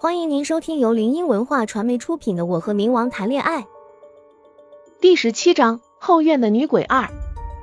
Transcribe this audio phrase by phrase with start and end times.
[0.00, 3.62] 欢迎您收听由林音文化传媒出品的《我和冥王谈恋爱》
[5.00, 7.08] 第十七章后院的女鬼二。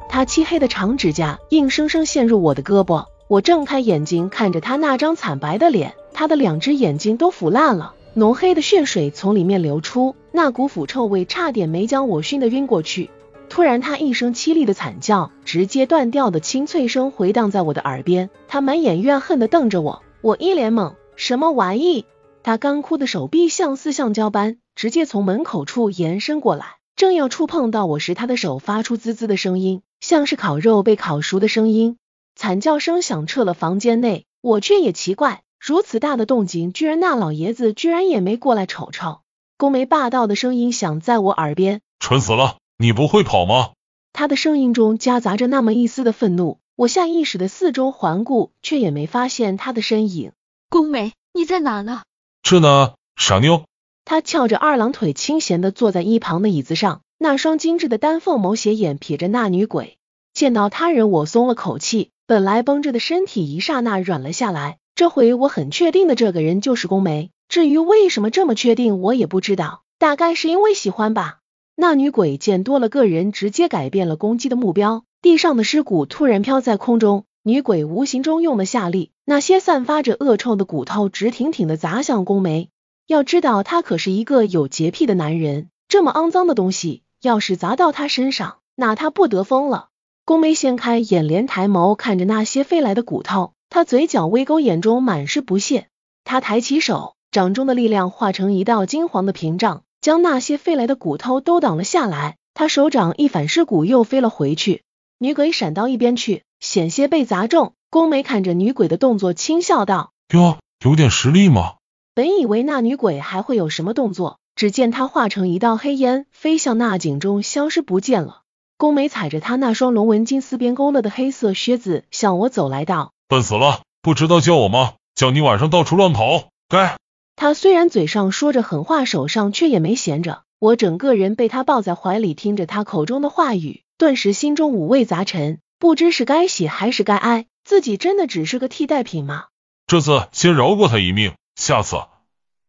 [0.10, 13.10] 她漆黑的长指甲硬生生陷入我的胳膊，我睁开眼睛看着她那张惨白的脸，她的两只眼睛都腐烂了，浓黑的血水从里面流出，那股腐臭味差点没将我熏得晕过去。
[13.48, 22.04] 突然，她一声凄厉的惨叫，直接断掉的清脆声回荡在我的耳边，她满眼怨恨的瞪着我，我一脸懵，什么玩意？
[22.46, 31.98] 她干枯的手臂像似橡胶般，直接从门口处延伸过来，正要触碰到我时，他的手发出滋滋的声音，像是烤肉被烤熟的声音。
[32.36, 39.22] 惨叫声响彻了房间内，我却也奇怪，如此大的动静，居然那老爷子居然也没过来瞅瞅。
[39.58, 43.72] 宫梅霸道的声音响在我耳边：“蠢死了，你不会跑吗？”
[44.14, 46.60] 他的声音中夹杂着那么一丝的愤怒。
[46.76, 50.32] 我下意识的四周环顾，却也没发现他的身影。
[50.70, 52.04] 宫梅，你在哪呢？
[52.48, 53.64] 这呢，傻妞。
[54.06, 59.98] 他翘着二郎腿，清闲的坐在一旁的椅子上，那双精致的丹凤眸斜眼瞥着那女鬼。
[60.32, 64.78] 见到他人，我松了口气，本来绷着的身体一刹那软了下来。
[64.94, 67.32] 这回我很确定的，这个人就是宫梅。
[67.50, 71.40] 至于为什么这么确定，我也不知道，大概是因为喜欢吧。
[71.76, 75.04] 那女鬼见多了个人，直接改变了攻击的目标。
[75.20, 79.10] 地上的尸骨突然飘在空中，女鬼无形中用了下力。
[79.28, 82.70] 那些散发着恶臭的骨头直挺挺的砸向宫梅。
[83.08, 89.88] 要知道，他可是一个有洁癖的男人，这么肮脏的东西，要是砸到他身上，那他不得疯了。
[90.26, 95.88] 宫梅掀开眼帘，抬眸看着那些飞来的骨头，他嘴角微勾，眼中满是不屑。
[96.24, 102.38] 他抬起手，掌中的力量化成一道金黄的屏障，将那些飞来的骨头都挡了下来。
[102.54, 104.84] 他手掌一反，尸骨又飞了回去。
[105.18, 107.74] 女鬼闪到一边去，险些被砸中。
[107.96, 111.76] 宫梅看着女鬼的动作，轻笑道：“哟，有点实力嘛。”
[112.14, 118.42] 本以为那女鬼还会有什么动作，只见她化成一道黑烟，飞向那井中，消失不见了。
[118.78, 124.96] 宫梅踩着她那双龙纹金丝边勾勒的黑色靴子，向我走来道：“笨死了，不知道叫我吗？
[125.16, 126.98] 叫你晚上到处乱跑，该。”
[127.38, 130.42] 他虽然嘴上说着狠话，手上却也没闲着。
[130.60, 137.46] 我整个人被他抱在怀里，听着他口中的话语，顿时心中五味杂陈，不知是该喜还是该哀。
[137.66, 139.46] 自己真的只是个替代品吗？
[139.88, 141.98] 这次先饶过他一命，下次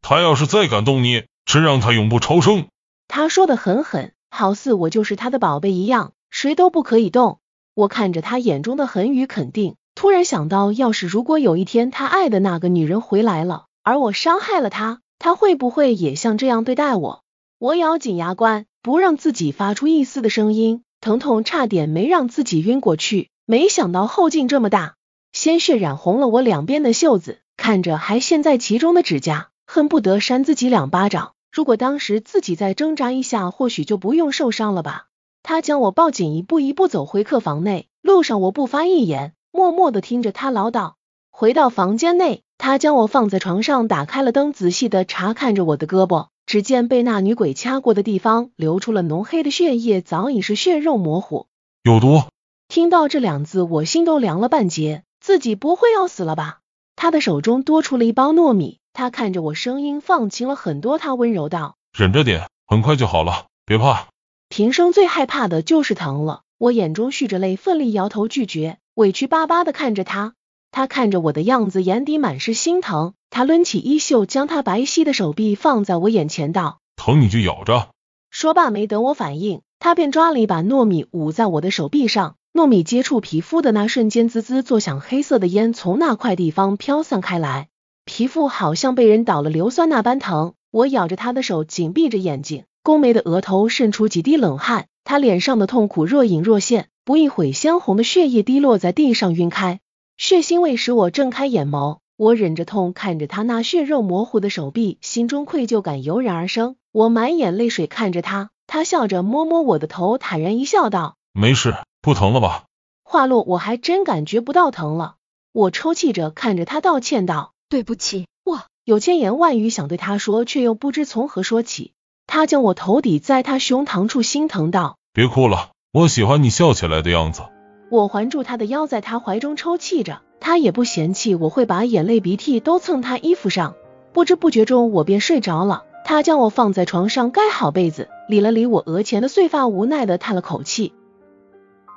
[0.01, 2.67] 他要是再敢动你，真让他永不超生。
[3.07, 7.41] 他说的很狠，好似我就是他的宝贝一样，谁都不可以动。
[7.75, 17.23] 我看着他眼中的狠与肯定，突然想到，要是如果有一天他爱的那个女人回来了，而我伤害了他，他会不会也像这样对待我？
[17.59, 23.29] 我咬紧牙关，不让自己发出一丝的声音，疼痛差点没让自己晕过去。
[23.49, 24.97] 没想到后劲这么大，
[25.33, 31.35] 鲜血染红了我两边的袖子，看着还陷在其中的指甲，恨不得扇自己两巴掌。
[31.53, 35.07] 如果当时自己再挣扎一下，或许就不用受伤了吧。
[35.45, 37.87] 他将我抱紧，一步一步走回客房内。
[38.03, 40.95] 路上我不发一言，默默的听着他唠叨。
[41.31, 46.27] 回到房间内，他将我放在床上，打开了灯，仔细的查看着我的胳膊。
[46.47, 51.47] 只见被那女鬼掐过的地方流出了浓黑的血液，早已是血肉模糊。
[51.85, 52.23] 有毒。
[52.69, 55.03] 听到这两字，我心都凉了半截。
[55.21, 56.59] 自己不会要死了吧？
[56.95, 60.99] 他的手中多出了一包糯米，他看着我，声音放轻了很多。
[60.99, 64.09] 他温柔道：“忍着点，很快就好了，别怕。”
[64.49, 66.43] 平生最害怕的就是疼了。
[66.59, 70.35] 我眼中蓄着泪，奋力摇头拒绝，委屈巴巴的看着他。
[70.71, 73.15] 他看着我的样子，眼底满是心疼。
[73.31, 77.89] 他抡起衣袖，将他白皙的手臂放在我眼前，道：“疼你就咬着。”
[78.31, 82.37] 说罢，没等我反应，他便抓了一把糯米捂在我的手臂上。
[82.57, 87.69] 糯米接触皮肤的那瞬间，滋滋作响，黑色的烟从那块地方飘散开来，
[88.07, 90.55] 皮肤好像被人倒了硫酸那般疼。
[90.71, 92.65] 我咬着他的手，紧闭着眼睛。
[92.83, 96.89] 宫梅的额头渗出几滴冷汗，他脸上的痛苦若隐若现。
[97.05, 99.81] 不一会，鲜红的血液滴落在地上，晕开。
[100.17, 106.77] 血腥味使我睁开眼眸，我忍着痛看着他那血肉模糊的手臂，心中愧疚感油然而生。
[106.91, 111.75] 我满眼泪水看着他，他笑着摸摸我的头，坦然一笑，道：“没事。”
[112.07, 112.67] 不疼了吧？
[113.03, 115.17] 话落，我还真感觉不到疼了。
[115.53, 121.95] 我抽泣着看着他道歉道：“对不起，我有千言万语想对他说，却又不知从何说起。”
[122.29, 127.43] 他将我头抵在他胸膛处，心疼道：“别哭了，我喜欢你笑起来的样子。”
[127.91, 133.75] 我环住他的腰，在他怀中抽泣着，他也不嫌弃我会把眼泪鼻涕都蹭他衣服上。
[134.13, 135.83] 不知不觉中，我便睡着了。
[136.05, 140.93] 他将我放在床上，盖好被子，理了理我额前的碎发，无奈的叹了口气。